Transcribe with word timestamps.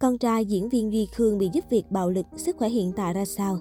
Con 0.00 0.18
trai 0.18 0.44
diễn 0.44 0.68
viên 0.68 0.92
Duy 0.92 1.06
Khương 1.06 1.38
bị 1.38 1.50
giúp 1.52 1.64
việc 1.70 1.90
bạo 1.90 2.10
lực, 2.10 2.26
sức 2.36 2.56
khỏe 2.56 2.68
hiện 2.68 2.92
tại 2.96 3.14
ra 3.14 3.24
sao? 3.24 3.58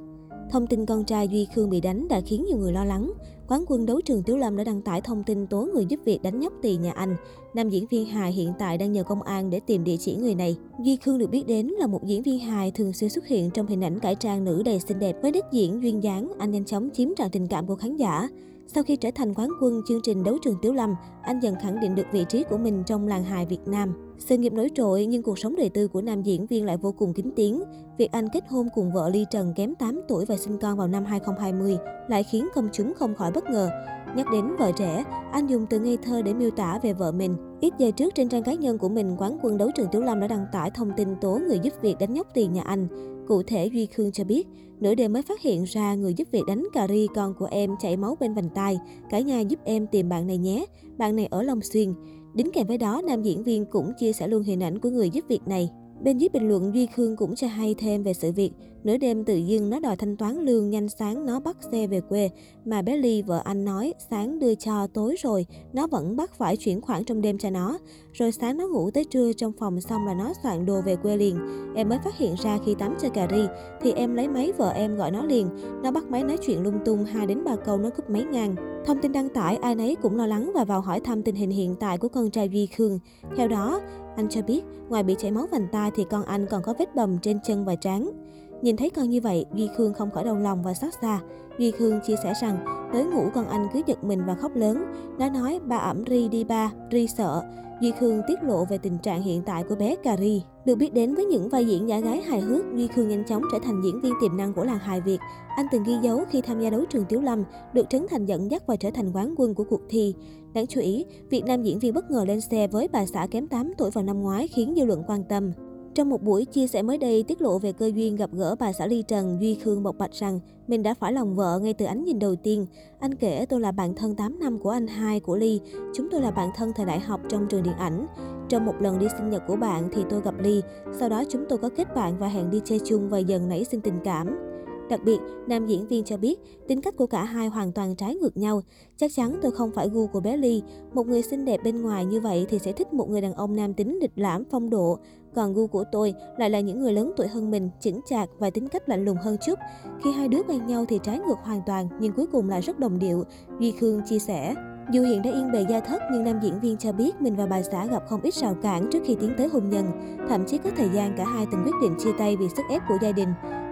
Thông 0.51 0.67
tin 0.67 0.85
con 0.85 1.03
trai 1.03 1.27
Duy 1.27 1.47
Khương 1.55 1.69
bị 1.69 1.81
đánh 1.81 2.07
đã 2.07 2.21
khiến 2.21 2.45
nhiều 2.45 2.57
người 2.57 2.73
lo 2.73 2.85
lắng. 2.85 3.13
Quán 3.47 3.63
quân 3.67 3.85
đấu 3.85 4.01
trường 4.01 4.23
Tiếu 4.23 4.37
Lâm 4.37 4.57
đã 4.57 4.63
đăng 4.63 4.81
tải 4.81 5.01
thông 5.01 5.23
tin 5.23 5.47
tố 5.47 5.67
người 5.73 5.85
giúp 5.85 5.99
việc 6.05 6.21
đánh 6.23 6.39
nhóc 6.39 6.53
tỳ 6.61 6.77
nhà 6.77 6.91
anh. 6.91 7.15
Nam 7.53 7.69
diễn 7.69 7.85
viên 7.89 8.05
hài 8.05 8.31
hiện 8.31 8.53
tại 8.59 8.77
đang 8.77 8.91
nhờ 8.91 9.03
công 9.03 9.21
an 9.21 9.49
để 9.49 9.59
tìm 9.59 9.83
địa 9.83 9.97
chỉ 9.97 10.15
người 10.15 10.35
này. 10.35 10.57
Duy 10.83 10.95
Khương 10.95 11.17
được 11.17 11.29
biết 11.29 11.47
đến 11.47 11.67
là 11.67 11.87
một 11.87 12.05
diễn 12.05 12.23
viên 12.23 12.39
hài 12.39 12.71
thường 12.71 12.93
xuyên 12.93 13.09
xuất 13.09 13.27
hiện 13.27 13.49
trong 13.53 13.67
hình 13.67 13.83
ảnh 13.83 13.99
cải 13.99 14.15
trang 14.15 14.43
nữ 14.43 14.63
đầy 14.65 14.79
xinh 14.79 14.99
đẹp 14.99 15.15
với 15.21 15.31
nét 15.31 15.45
diễn 15.51 15.83
duyên 15.83 16.03
dáng, 16.03 16.31
anh 16.37 16.51
nhanh 16.51 16.65
chóng 16.65 16.89
chiếm 16.93 17.09
trọn 17.17 17.29
tình 17.31 17.47
cảm 17.47 17.67
của 17.67 17.75
khán 17.75 17.97
giả. 17.97 18.29
Sau 18.73 18.83
khi 18.83 18.95
trở 18.95 19.09
thành 19.15 19.33
quán 19.33 19.49
quân 19.61 19.81
chương 19.87 20.01
trình 20.03 20.23
đấu 20.23 20.37
trường 20.41 20.55
Tiếu 20.61 20.73
Lâm, 20.73 20.95
anh 21.21 21.39
dần 21.39 21.55
khẳng 21.61 21.79
định 21.79 21.95
được 21.95 22.05
vị 22.11 22.25
trí 22.29 22.43
của 22.43 22.57
mình 22.57 22.83
trong 22.85 23.07
làng 23.07 23.23
hài 23.23 23.45
Việt 23.45 23.67
Nam. 23.67 23.93
Sự 24.17 24.37
nghiệp 24.37 24.53
nổi 24.53 24.69
trội 24.75 25.05
nhưng 25.05 25.23
cuộc 25.23 25.39
sống 25.39 25.55
đời 25.55 25.69
tư 25.69 25.87
của 25.87 26.01
nam 26.01 26.21
diễn 26.21 26.45
viên 26.45 26.65
lại 26.65 26.77
vô 26.77 26.91
cùng 26.91 27.13
kín 27.13 27.31
tiếng. 27.35 27.63
Việc 27.97 28.11
anh 28.11 28.29
kết 28.33 28.43
hôn 28.49 28.67
cùng 28.75 28.91
vợ 28.91 29.09
Ly 29.09 29.25
Trần 29.31 29.53
kém 29.55 29.75
8 29.75 30.01
tuổi 30.07 30.25
và 30.25 30.37
sinh 30.37 30.57
con 30.57 30.77
vào 30.77 30.87
năm 30.87 31.05
2020 31.05 31.77
lại 32.07 32.23
khiến 32.23 32.47
công 32.55 32.69
chúng 32.71 32.93
không 32.93 33.15
khỏi 33.15 33.31
bất 33.31 33.43
ngờ. 33.49 33.69
Nhắc 34.15 34.27
đến 34.31 34.45
vợ 34.59 34.71
trẻ, 34.77 35.03
anh 35.31 35.47
dùng 35.47 35.65
từ 35.69 35.79
ngây 35.79 35.97
thơ 35.97 36.21
để 36.21 36.33
miêu 36.33 36.49
tả 36.51 36.79
về 36.83 36.93
vợ 36.93 37.11
mình. 37.11 37.35
Ít 37.61 37.73
giờ 37.77 37.91
trước 37.91 38.15
trên 38.15 38.29
trang 38.29 38.43
cá 38.43 38.53
nhân 38.53 38.77
của 38.77 38.89
mình, 38.89 39.15
quán 39.17 39.37
quân 39.41 39.57
đấu 39.57 39.69
trường 39.75 39.87
Tiểu 39.91 40.01
Lâm 40.01 40.19
đã 40.19 40.27
đăng 40.27 40.45
tải 40.51 40.71
thông 40.71 40.91
tin 40.97 41.15
tố 41.21 41.39
người 41.47 41.59
giúp 41.59 41.73
việc 41.81 41.95
đánh 41.99 42.13
nhóc 42.13 42.27
tiền 42.33 42.53
nhà 42.53 42.61
anh. 42.61 42.87
Cụ 43.29 43.43
thể, 43.43 43.65
Duy 43.73 43.85
Khương 43.85 44.11
cho 44.11 44.23
biết, 44.23 44.47
nửa 44.79 44.95
đêm 44.95 45.13
mới 45.13 45.21
phát 45.21 45.41
hiện 45.41 45.63
ra 45.63 45.95
người 45.95 46.13
giúp 46.13 46.27
việc 46.31 46.41
đánh 46.47 46.67
cà 46.73 46.87
ri 46.87 47.07
con 47.15 47.33
của 47.39 47.47
em 47.51 47.75
chảy 47.79 47.97
máu 47.97 48.17
bên 48.19 48.33
vành 48.33 48.49
tai. 48.55 48.77
Cả 49.09 49.19
nhà 49.19 49.39
giúp 49.39 49.59
em 49.63 49.87
tìm 49.87 50.09
bạn 50.09 50.27
này 50.27 50.37
nhé, 50.37 50.65
bạn 50.97 51.15
này 51.15 51.25
ở 51.25 51.43
Long 51.43 51.61
Xuyên. 51.61 51.93
Đính 52.33 52.51
kèm 52.53 52.67
với 52.67 52.77
đó, 52.77 53.01
nam 53.07 53.23
diễn 53.23 53.43
viên 53.43 53.65
cũng 53.65 53.91
chia 53.99 54.13
sẻ 54.13 54.27
luôn 54.27 54.43
hình 54.43 54.63
ảnh 54.63 54.79
của 54.79 54.89
người 54.89 55.09
giúp 55.09 55.25
việc 55.27 55.47
này. 55.47 55.69
Bên 56.03 56.17
dưới 56.17 56.29
bình 56.29 56.47
luận, 56.47 56.71
Duy 56.75 56.85
Khương 56.85 57.15
cũng 57.15 57.35
cho 57.35 57.47
hay 57.47 57.75
thêm 57.77 58.03
về 58.03 58.13
sự 58.13 58.31
việc. 58.31 58.51
Nửa 58.83 58.97
đêm 58.97 59.25
tự 59.25 59.35
dưng 59.35 59.69
nó 59.69 59.79
đòi 59.79 59.95
thanh 59.95 60.17
toán 60.17 60.45
lương 60.45 60.69
nhanh 60.69 60.89
sáng 60.89 61.25
nó 61.25 61.39
bắt 61.39 61.57
xe 61.71 61.87
về 61.87 62.01
quê. 62.01 62.29
Mà 62.65 62.81
bé 62.81 62.97
Ly 62.97 63.21
vợ 63.21 63.41
anh 63.43 63.65
nói 63.65 63.93
sáng 64.09 64.39
đưa 64.39 64.55
cho 64.55 64.87
tối 64.87 65.15
rồi, 65.19 65.45
nó 65.73 65.87
vẫn 65.87 66.15
bắt 66.15 66.33
phải 66.33 66.57
chuyển 66.57 66.81
khoản 66.81 67.03
trong 67.03 67.21
đêm 67.21 67.37
cho 67.37 67.49
nó. 67.49 67.77
Rồi 68.13 68.31
sáng 68.31 68.57
nó 68.57 68.67
ngủ 68.67 68.91
tới 68.91 69.05
trưa 69.05 69.33
trong 69.33 69.51
phòng 69.59 69.81
xong 69.81 70.05
là 70.05 70.13
nó 70.13 70.33
soạn 70.43 70.65
đồ 70.65 70.81
về 70.81 70.95
quê 70.95 71.17
liền. 71.17 71.37
Em 71.75 71.89
mới 71.89 71.99
phát 72.03 72.17
hiện 72.17 72.35
ra 72.43 72.57
khi 72.65 72.75
tắm 72.75 72.95
cho 73.01 73.09
cà 73.09 73.27
ri, 73.31 73.41
thì 73.81 73.91
em 73.91 74.15
lấy 74.15 74.27
máy 74.27 74.51
vợ 74.57 74.69
em 74.69 74.95
gọi 74.95 75.11
nó 75.11 75.25
liền. 75.25 75.49
Nó 75.83 75.91
bắt 75.91 76.09
máy 76.09 76.23
nói 76.23 76.37
chuyện 76.37 76.63
lung 76.63 76.79
tung 76.85 77.05
2 77.05 77.27
đến 77.27 77.43
3 77.43 77.55
câu 77.55 77.77
nó 77.77 77.89
cúp 77.89 78.09
mấy 78.09 78.23
ngàn. 78.23 78.55
Thông 78.85 79.01
tin 79.01 79.11
đăng 79.11 79.29
tải, 79.29 79.55
ai 79.55 79.75
nấy 79.75 79.95
cũng 79.95 80.17
lo 80.17 80.27
lắng 80.27 80.51
và 80.55 80.63
vào 80.63 80.81
hỏi 80.81 80.99
thăm 80.99 81.23
tình 81.23 81.35
hình 81.35 81.49
hiện 81.49 81.75
tại 81.79 81.97
của 81.97 82.07
con 82.07 82.31
trai 82.31 82.49
Duy 82.49 82.65
Khương. 82.65 82.99
Theo 83.37 83.47
đó, 83.47 83.81
anh 84.15 84.29
cho 84.29 84.41
biết, 84.41 84.61
ngoài 84.89 85.03
bị 85.03 85.15
chảy 85.17 85.31
máu 85.31 85.47
vành 85.51 85.67
tai 85.71 85.91
thì 85.95 86.05
con 86.09 86.23
anh 86.23 86.45
còn 86.45 86.63
có 86.63 86.73
vết 86.79 86.95
bầm 86.95 87.17
trên 87.21 87.39
chân 87.43 87.65
và 87.65 87.75
trán. 87.75 88.28
Nhìn 88.61 88.77
thấy 88.77 88.89
con 88.89 89.09
như 89.09 89.21
vậy, 89.21 89.45
Duy 89.53 89.69
Khương 89.77 89.93
không 89.93 90.11
khỏi 90.11 90.23
đau 90.23 90.35
lòng 90.35 90.63
và 90.63 90.73
xót 90.73 90.93
xa. 91.01 91.19
Duy 91.57 91.71
Khương 91.71 91.99
chia 92.07 92.15
sẻ 92.23 92.33
rằng, 92.41 92.57
tới 92.93 93.05
ngủ 93.05 93.29
con 93.33 93.47
anh 93.47 93.67
cứ 93.73 93.81
giật 93.87 94.03
mình 94.03 94.21
và 94.27 94.35
khóc 94.35 94.55
lớn. 94.55 94.85
Nó 95.19 95.29
nói 95.29 95.59
ba 95.65 95.77
ẩm 95.77 96.03
ri 96.09 96.27
đi 96.27 96.43
ba, 96.43 96.71
ri 96.91 97.07
sợ. 97.07 97.43
Duy 97.81 97.91
Khương 97.91 98.21
tiết 98.27 98.43
lộ 98.43 98.65
về 98.65 98.77
tình 98.77 98.97
trạng 98.97 99.21
hiện 99.21 99.41
tại 99.45 99.63
của 99.63 99.75
bé 99.75 99.95
Cà 99.95 100.17
Ri. 100.17 100.43
Được 100.65 100.75
biết 100.75 100.93
đến 100.93 101.15
với 101.15 101.25
những 101.25 101.49
vai 101.49 101.65
diễn 101.65 101.87
giả 101.87 101.99
gái 101.99 102.21
hài 102.21 102.41
hước, 102.41 102.65
Duy 102.75 102.87
Khương 102.87 103.07
nhanh 103.07 103.23
chóng 103.23 103.43
trở 103.51 103.59
thành 103.59 103.81
diễn 103.83 104.01
viên 104.01 104.13
tiềm 104.21 104.37
năng 104.37 104.53
của 104.53 104.63
làng 104.63 104.79
hài 104.79 105.01
Việt. 105.01 105.17
Anh 105.55 105.65
từng 105.71 105.83
ghi 105.83 105.93
dấu 106.01 106.23
khi 106.29 106.41
tham 106.41 106.59
gia 106.61 106.69
đấu 106.69 106.85
trường 106.89 107.05
Tiếu 107.09 107.21
Lâm, 107.21 107.43
được 107.73 107.89
Trấn 107.89 108.05
Thành 108.09 108.25
dẫn 108.25 108.51
dắt 108.51 108.67
và 108.67 108.75
trở 108.75 108.91
thành 108.91 109.11
quán 109.11 109.33
quân 109.37 109.55
của 109.55 109.63
cuộc 109.63 109.81
thi. 109.89 110.15
Đáng 110.53 110.67
chú 110.67 110.81
ý, 110.81 111.05
Việt 111.29 111.45
Nam 111.45 111.63
diễn 111.63 111.79
viên 111.79 111.93
bất 111.93 112.11
ngờ 112.11 112.25
lên 112.27 112.41
xe 112.41 112.67
với 112.67 112.87
bà 112.87 113.05
xã 113.05 113.27
kém 113.31 113.47
8 113.47 113.71
tuổi 113.77 113.91
vào 113.91 114.03
năm 114.03 114.21
ngoái 114.21 114.47
khiến 114.47 114.73
dư 114.77 114.85
luận 114.85 115.03
quan 115.07 115.23
tâm. 115.23 115.51
Trong 115.99 116.09
một 116.09 116.23
buổi 116.23 116.45
chia 116.45 116.67
sẻ 116.67 116.81
mới 116.81 116.97
đây 116.97 117.23
tiết 117.23 117.41
lộ 117.41 117.59
về 117.59 117.71
cơ 117.71 117.91
duyên 117.95 118.15
gặp 118.15 118.29
gỡ 118.33 118.55
bà 118.59 118.73
xã 118.73 118.87
Ly 118.87 119.03
Trần, 119.07 119.37
Duy 119.41 119.55
Khương 119.55 119.83
bộc 119.83 119.97
bạch 119.97 120.13
rằng 120.13 120.39
mình 120.67 120.83
đã 120.83 120.93
phải 120.93 121.13
lòng 121.13 121.35
vợ 121.35 121.59
ngay 121.59 121.73
từ 121.73 121.85
ánh 121.85 122.05
nhìn 122.05 122.19
đầu 122.19 122.35
tiên. 122.35 122.65
Anh 122.99 123.15
kể 123.15 123.45
tôi 123.49 123.59
là 123.59 123.71
bạn 123.71 123.95
thân 123.95 124.15
8 124.15 124.39
năm 124.39 124.59
của 124.59 124.69
anh 124.69 124.87
hai 124.87 125.19
của 125.19 125.35
Ly. 125.35 125.59
Chúng 125.95 126.07
tôi 126.11 126.21
là 126.21 126.31
bạn 126.31 126.49
thân 126.55 126.71
thời 126.75 126.85
đại 126.85 126.99
học 126.99 127.21
trong 127.29 127.47
trường 127.49 127.63
điện 127.63 127.73
ảnh. 127.73 128.07
Trong 128.49 128.65
một 128.65 128.75
lần 128.79 128.99
đi 128.99 129.07
sinh 129.17 129.29
nhật 129.29 129.43
của 129.47 129.55
bạn 129.55 129.89
thì 129.93 130.03
tôi 130.09 130.21
gặp 130.21 130.35
Ly. 130.39 130.61
Sau 130.99 131.09
đó 131.09 131.23
chúng 131.29 131.45
tôi 131.49 131.57
có 131.57 131.69
kết 131.69 131.95
bạn 131.95 132.17
và 132.19 132.27
hẹn 132.27 132.49
đi 132.49 132.61
chơi 132.65 132.79
chung 132.85 133.09
và 133.09 133.17
dần 133.17 133.49
nảy 133.49 133.63
sinh 133.63 133.81
tình 133.81 133.99
cảm. 134.03 134.48
Đặc 134.89 134.99
biệt, 135.05 135.19
nam 135.47 135.67
diễn 135.67 135.87
viên 135.87 136.03
cho 136.03 136.17
biết 136.17 136.39
tính 136.67 136.81
cách 136.81 136.97
của 136.97 137.07
cả 137.07 137.23
hai 137.23 137.47
hoàn 137.47 137.71
toàn 137.71 137.95
trái 137.95 138.15
ngược 138.15 138.37
nhau. 138.37 138.61
Chắc 138.97 139.11
chắn 139.15 139.39
tôi 139.41 139.51
không 139.51 139.71
phải 139.71 139.89
gu 139.89 140.07
của 140.07 140.19
bé 140.19 140.37
Ly. 140.37 140.61
Một 140.93 141.07
người 141.07 141.21
xinh 141.21 141.45
đẹp 141.45 141.63
bên 141.63 141.81
ngoài 141.81 142.05
như 142.05 142.21
vậy 142.21 142.45
thì 142.49 142.59
sẽ 142.59 142.71
thích 142.71 142.93
một 142.93 143.09
người 143.09 143.21
đàn 143.21 143.33
ông 143.33 143.55
nam 143.55 143.73
tính 143.73 143.99
lịch 144.01 144.11
lãm 144.15 144.43
phong 144.51 144.69
độ. 144.69 144.97
Còn 145.35 145.53
gu 145.53 145.67
của 145.67 145.83
tôi 145.91 146.13
lại 146.37 146.49
là 146.49 146.59
những 146.59 146.79
người 146.79 146.93
lớn 146.93 147.11
tuổi 147.17 147.27
hơn 147.27 147.51
mình, 147.51 147.69
chững 147.79 147.99
chạc 148.05 148.29
và 148.39 148.49
tính 148.49 148.67
cách 148.67 148.89
lạnh 148.89 149.05
lùng 149.05 149.17
hơn 149.23 149.37
chút. 149.45 149.59
Khi 150.03 150.11
hai 150.11 150.27
đứa 150.27 150.41
quen 150.47 150.67
nhau 150.67 150.85
thì 150.87 150.99
trái 151.03 151.19
ngược 151.19 151.37
hoàn 151.43 151.61
toàn 151.65 151.87
nhưng 151.99 152.13
cuối 152.13 152.27
cùng 152.31 152.49
lại 152.49 152.61
rất 152.61 152.79
đồng 152.79 152.99
điệu, 152.99 153.23
Duy 153.59 153.71
Khương 153.71 154.01
chia 154.09 154.19
sẻ. 154.19 154.55
Dù 154.91 155.01
hiện 155.01 155.21
đã 155.21 155.31
yên 155.31 155.51
bề 155.51 155.65
gia 155.69 155.79
thất 155.79 156.01
nhưng 156.11 156.23
nam 156.23 156.39
diễn 156.43 156.59
viên 156.59 156.77
cho 156.77 156.91
biết 156.91 157.21
mình 157.21 157.35
và 157.35 157.45
bà 157.45 157.61
xã 157.61 157.85
gặp 157.85 158.03
không 158.07 158.21
ít 158.21 158.33
rào 158.33 158.55
cản 158.61 158.89
trước 158.91 158.99
khi 159.05 159.15
tiến 159.15 159.33
tới 159.37 159.47
hôn 159.47 159.69
nhân. 159.69 159.85
Thậm 160.29 160.45
chí 160.45 160.57
có 160.57 160.69
thời 160.77 160.89
gian 160.93 161.13
cả 161.17 161.25
hai 161.25 161.45
từng 161.51 161.63
quyết 161.65 161.75
định 161.81 161.95
chia 161.99 162.11
tay 162.17 162.35
vì 162.35 162.49
sức 162.49 162.63
ép 162.69 162.81
của 162.89 162.97
gia 163.01 163.11
đình. 163.11 163.29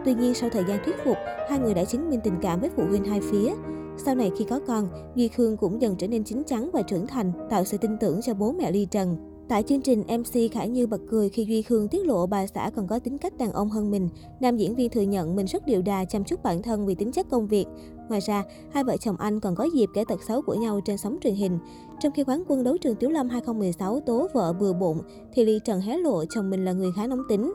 Tuy 0.08 0.14
nhiên 0.14 0.34
sau 0.34 0.50
thời 0.50 0.64
gian 0.68 0.80
thuyết 0.86 0.96
phục, 1.06 1.18
hai 1.50 1.60
người 1.60 1.74
đã 1.74 1.86
chứng 1.86 2.10
minh 2.10 2.20
tình 2.24 2.34
cảm 2.42 2.60
với 2.60 2.70
phụ 2.76 2.84
huynh 2.90 3.04
hai 3.04 3.22
phía. 3.22 3.54
Sau 3.98 4.16
này 4.16 4.32
khi 4.38 4.46
có 4.50 4.60
con, 4.68 4.90
Duy 5.16 5.28
Khương 5.28 5.58
cũng 5.58 5.82
dần 5.82 5.96
trở 5.96 6.08
nên 6.08 6.24
chín 6.24 6.44
chắn 6.44 6.70
và 6.74 6.82
trưởng 6.82 7.08
thành, 7.08 7.32
tạo 7.50 7.64
sự 7.64 7.78
tin 7.78 7.98
tưởng 7.98 8.22
cho 8.22 8.34
bố 8.34 8.52
mẹ 8.52 8.72
Ly 8.72 8.88
Trần. 8.92 9.18
Tại 9.50 9.64
chương 9.64 9.82
trình, 9.82 10.04
MC 10.08 10.52
Khải 10.52 10.70
Như 10.70 10.88
bật 10.88 11.02
cười 11.10 11.30
khi 11.30 11.46
Duy 11.46 11.62
Khương 11.62 11.88
tiết 11.88 12.06
lộ 12.06 12.28
bà 12.28 12.48
xã 12.48 12.72
còn 12.76 12.88
có 12.88 13.00
tính 13.00 13.18
cách 13.18 13.38
đàn 13.38 13.52
ông 13.52 13.70
hơn 13.70 13.92
mình. 13.92 14.10
Nam 14.40 14.58
diễn 14.58 14.76
viên 14.76 14.90
thừa 14.90 15.02
nhận 15.02 15.36
mình 15.36 15.46
rất 15.46 15.66
điệu 15.66 15.82
đà 15.82 16.06
chăm 16.06 16.24
chút 16.24 16.44
bản 16.44 16.62
thân 16.62 16.86
vì 16.86 16.96
tính 16.96 17.12
chất 17.12 17.30
công 17.30 17.48
việc. 17.48 17.66
Ngoài 18.10 18.22
ra, 18.22 18.44
hai 18.72 18.84
vợ 18.84 18.98
chồng 18.98 19.16
anh 19.20 19.40
còn 19.40 19.56
có 19.56 19.64
dịp 19.74 19.90
kể 19.94 20.04
tật 20.08 20.24
xấu 20.24 20.42
của 20.42 20.54
nhau 20.54 20.80
trên 20.86 20.98
sóng 20.98 21.18
truyền 21.24 21.36
hình. 21.36 21.60
Trong 22.00 22.12
khi 22.12 22.24
quán 22.24 22.44
quân 22.48 22.64
đấu 22.64 22.78
trường 22.78 22.96
Tiếu 22.96 23.10
Lâm 23.10 23.30
2016 23.30 24.00
tố 24.00 24.28
vợ 24.34 24.54
bừa 24.54 24.74
bụng, 24.74 25.02
thì 25.34 25.46
Ly 25.46 25.60
Trần 25.66 25.82
hé 25.82 25.98
lộ 25.98 26.26
chồng 26.26 26.50
mình 26.50 26.66
là 26.66 26.72
người 26.74 26.92
khá 26.96 27.08
nóng 27.08 27.24
tính. 27.30 27.54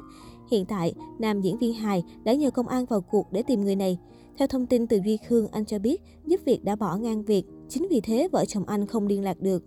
Hiện 0.53 0.65
tại, 0.65 0.95
nam 1.19 1.41
diễn 1.41 1.59
viên 1.59 1.75
hài 1.75 2.03
đã 2.25 2.35
nhờ 2.35 2.51
công 2.51 2.69
an 2.69 2.85
vào 2.85 3.01
cuộc 3.01 3.33
để 3.33 3.43
tìm 3.43 3.61
người 3.61 3.77
này. 3.77 3.99
Theo 4.39 4.49
thông 4.49 4.67
tin 4.67 4.87
từ 4.87 5.01
Duy 5.05 5.17
Khương, 5.17 5.49
anh 5.49 5.65
cho 5.65 5.79
biết 5.79 6.03
giúp 6.27 6.41
việc 6.45 6.65
đã 6.65 6.77
bỏ 6.77 6.97
ngang 6.97 7.23
việc. 7.23 7.45
Chính 7.69 7.87
vì 7.91 8.01
thế, 8.01 8.29
vợ 8.33 8.45
chồng 8.45 8.65
anh 8.67 8.87
không 8.87 9.07
liên 9.07 9.23
lạc 9.23 9.41
được. 9.41 9.65